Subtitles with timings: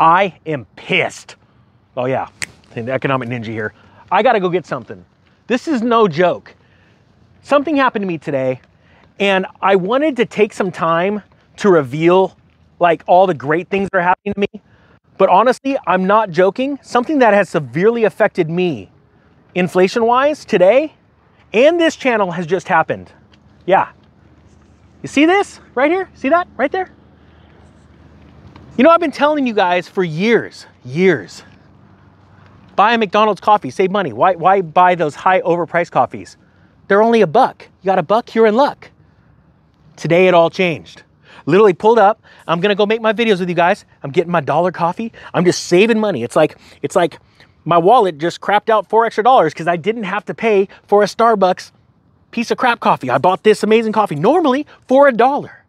[0.00, 1.36] I am pissed.
[1.96, 2.28] Oh, yeah,
[2.74, 3.74] the economic ninja here.
[4.10, 5.04] I gotta go get something.
[5.46, 6.54] This is no joke.
[7.42, 8.60] Something happened to me today,
[9.18, 11.22] and I wanted to take some time
[11.58, 12.36] to reveal
[12.80, 14.62] like all the great things that are happening to me.
[15.18, 16.78] But honestly, I'm not joking.
[16.82, 18.90] Something that has severely affected me
[19.54, 20.94] inflation wise today
[21.52, 23.12] and this channel has just happened.
[23.66, 23.90] Yeah.
[25.02, 26.08] You see this right here?
[26.14, 26.90] See that right there?
[28.80, 31.44] You know, I've been telling you guys for years, years,
[32.76, 34.14] buy a McDonald's coffee, save money.
[34.14, 36.38] Why, why buy those high overpriced coffees?
[36.88, 37.68] They're only a buck.
[37.82, 38.90] You got a buck, you're in luck.
[39.96, 41.02] Today it all changed.
[41.44, 42.22] Literally pulled up.
[42.48, 43.84] I'm gonna go make my videos with you guys.
[44.02, 45.12] I'm getting my dollar coffee.
[45.34, 46.22] I'm just saving money.
[46.22, 47.18] It's like, it's like
[47.66, 51.02] my wallet just crapped out four extra dollars because I didn't have to pay for
[51.02, 51.70] a Starbucks
[52.30, 53.10] piece of crap coffee.
[53.10, 55.59] I bought this amazing coffee normally for a dollar,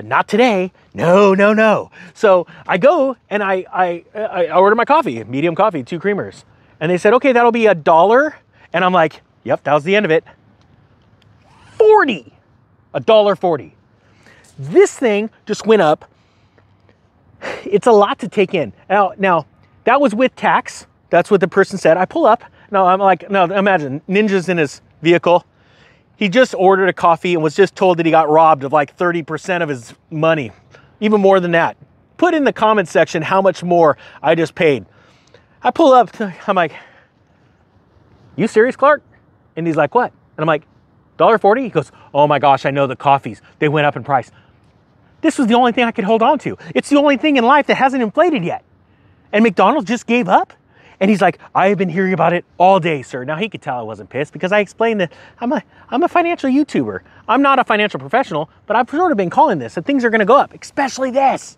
[0.00, 0.72] but not today.
[0.94, 1.90] No, no, no.
[2.14, 6.44] So I go and I, I, I order my coffee, medium coffee, two creamers.
[6.80, 8.36] And they said, okay, that'll be a dollar.
[8.72, 10.24] And I'm like, yep, that was the end of it.
[11.72, 12.32] 40,
[12.94, 13.76] a dollar 40.
[14.58, 16.10] This thing just went up.
[17.66, 18.72] It's a lot to take in.
[18.88, 19.44] Now, now
[19.84, 20.86] that was with tax.
[21.10, 21.98] That's what the person said.
[21.98, 22.42] I pull up.
[22.70, 25.44] No, I'm like, no, imagine Ninja's in his vehicle.
[26.20, 28.94] He just ordered a coffee and was just told that he got robbed of like
[28.94, 30.52] 30% of his money,
[31.00, 31.78] even more than that.
[32.18, 34.84] Put in the comment section how much more I just paid.
[35.62, 36.10] I pull up,
[36.46, 36.74] I'm like,
[38.36, 39.02] you serious, Clark?
[39.56, 40.12] And he's like, what?
[40.36, 40.64] And I'm like,
[41.18, 41.62] $1.40?
[41.62, 43.40] He goes, oh my gosh, I know the coffees.
[43.58, 44.30] They went up in price.
[45.22, 46.58] This was the only thing I could hold on to.
[46.74, 48.62] It's the only thing in life that hasn't inflated yet.
[49.32, 50.52] And McDonald's just gave up?
[51.00, 53.24] And he's like, I have been hearing about it all day, sir.
[53.24, 56.08] Now he could tell I wasn't pissed because I explained that I'm a, I'm a
[56.08, 57.00] financial YouTuber.
[57.26, 60.10] I'm not a financial professional, but I've sort of been calling this that things are
[60.10, 61.56] gonna go up, especially this.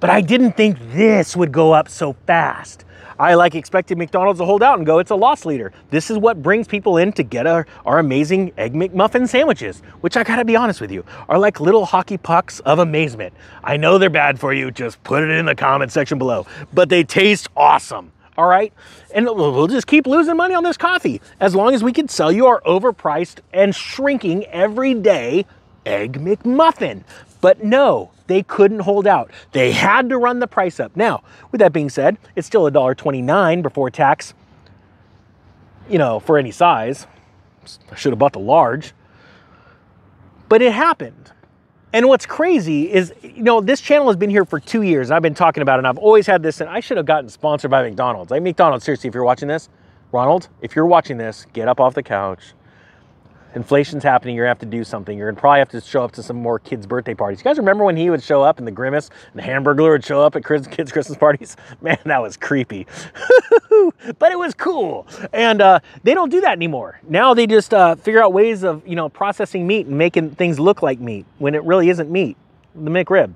[0.00, 2.84] But I didn't think this would go up so fast.
[3.18, 5.72] I like expected McDonald's to hold out and go, it's a loss leader.
[5.90, 10.16] This is what brings people in to get our, our amazing Egg McMuffin sandwiches, which
[10.16, 13.32] I gotta be honest with you, are like little hockey pucks of amazement.
[13.64, 16.90] I know they're bad for you, just put it in the comment section below, but
[16.90, 18.72] they taste awesome all right?
[19.12, 22.30] And we'll just keep losing money on this coffee as long as we can sell
[22.30, 25.44] you our overpriced and shrinking everyday
[25.84, 27.02] Egg McMuffin.
[27.40, 29.32] But no, they couldn't hold out.
[29.52, 30.96] They had to run the price up.
[30.96, 34.34] Now, with that being said, it's still $1.29 before tax,
[35.88, 37.08] you know, for any size.
[37.90, 38.92] I should have bought the large.
[40.48, 41.32] But it happened.
[41.92, 45.08] And what's crazy is, you know, this channel has been here for two years.
[45.08, 47.06] and I've been talking about it, and I've always had this, and I should have
[47.06, 48.30] gotten sponsored by McDonald's.
[48.30, 49.70] Like, McDonald's, seriously, if you're watching this,
[50.12, 52.52] Ronald, if you're watching this, get up off the couch,
[53.54, 55.16] inflation's happening, you're gonna have to do something.
[55.16, 57.40] You're gonna probably have to show up to some more kids' birthday parties.
[57.40, 60.04] You guys remember when he would show up and the Grimace and the Hamburglar would
[60.04, 61.56] show up at kids' Christmas parties?
[61.80, 62.86] Man, that was creepy.
[64.18, 65.06] but it was cool.
[65.32, 67.00] And uh, they don't do that anymore.
[67.08, 70.58] Now they just uh, figure out ways of, you know, processing meat and making things
[70.58, 72.36] look like meat when it really isn't meat,
[72.74, 73.34] the McRib.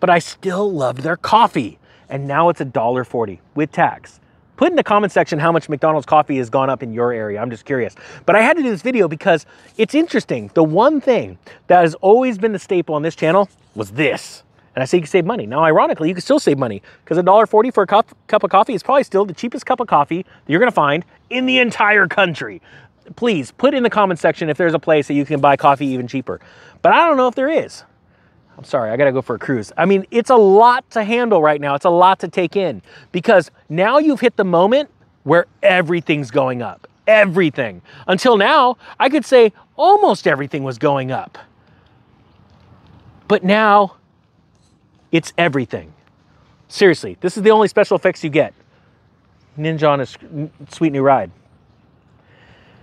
[0.00, 1.78] But I still love their coffee.
[2.08, 4.20] And now it's a dollar forty with tax.
[4.56, 7.40] Put in the comment section how much McDonald's coffee has gone up in your area.
[7.40, 7.94] I'm just curious.
[8.24, 9.44] But I had to do this video because
[9.76, 10.50] it's interesting.
[10.54, 14.42] The one thing that has always been the staple on this channel was this.
[14.74, 15.46] And I say you can save money.
[15.46, 18.74] Now, ironically, you can still save money because $1.40 for a cup, cup of coffee
[18.74, 21.58] is probably still the cheapest cup of coffee that you're going to find in the
[21.58, 22.60] entire country.
[23.14, 25.86] Please put in the comment section if there's a place that you can buy coffee
[25.86, 26.40] even cheaper.
[26.82, 27.84] But I don't know if there is.
[28.56, 29.72] I'm sorry, I gotta go for a cruise.
[29.76, 31.74] I mean, it's a lot to handle right now.
[31.74, 32.80] It's a lot to take in
[33.12, 34.90] because now you've hit the moment
[35.24, 36.88] where everything's going up.
[37.06, 37.82] Everything.
[38.06, 41.38] Until now, I could say almost everything was going up.
[43.28, 43.96] But now,
[45.12, 45.92] it's everything.
[46.68, 48.54] Seriously, this is the only special effects you get.
[49.58, 51.30] Ninja on a sweet new ride.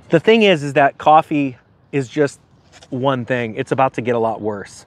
[0.09, 1.57] The thing is, is that coffee
[1.91, 2.39] is just
[2.89, 3.56] one thing.
[3.56, 4.85] It's about to get a lot worse.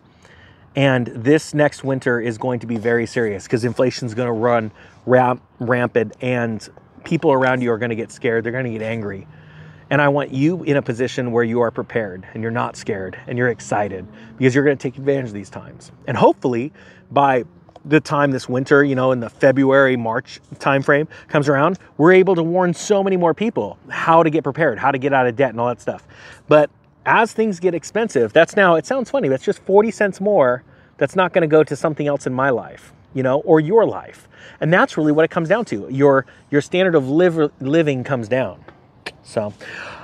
[0.77, 4.33] And this next winter is going to be very serious because inflation is going to
[4.33, 4.71] run
[5.07, 6.69] ramp, rampant and
[7.03, 8.45] people around you are going to get scared.
[8.45, 9.27] They're going to get angry.
[9.89, 13.19] And I want you in a position where you are prepared and you're not scared
[13.27, 14.07] and you're excited
[14.37, 15.93] because you're going to take advantage of these times.
[16.07, 16.73] And hopefully
[17.11, 17.45] by
[17.84, 22.34] the time this winter, you know, in the February, March timeframe comes around, we're able
[22.34, 25.37] to warn so many more people how to get prepared, how to get out of
[25.37, 26.07] debt and all that stuff.
[26.49, 26.69] But
[27.07, 30.63] as things get expensive, that's now, it sounds funny, that's just 40 cents more
[30.99, 33.87] that's not going to go to something else in my life, you know, or your
[33.87, 34.29] life.
[34.61, 35.89] And that's really what it comes down to.
[35.91, 38.65] Your your standard of live, living comes down.
[39.23, 39.53] So,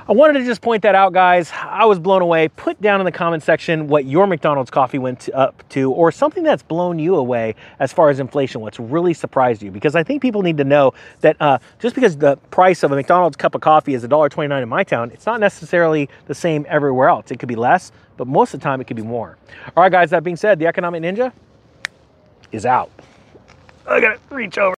[0.09, 1.53] I wanted to just point that out, guys.
[1.55, 2.49] I was blown away.
[2.49, 6.43] Put down in the comment section what your McDonald's coffee went up to, or something
[6.43, 9.71] that's blown you away as far as inflation, what's really surprised you.
[9.71, 12.97] Because I think people need to know that uh, just because the price of a
[12.97, 17.09] McDonald's cup of coffee is $1.29 in my town, it's not necessarily the same everywhere
[17.09, 17.31] else.
[17.31, 19.39] It could be less, but most of the time it could be more.
[19.77, 21.33] All right, guys, that being said, the Economic Ninja
[22.51, 22.91] is out.
[23.87, 24.71] I gotta reach over.